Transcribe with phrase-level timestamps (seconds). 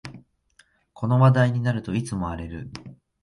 [0.95, 2.71] この話題になるといつも荒れる